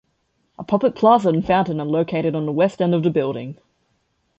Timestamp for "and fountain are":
1.29-1.85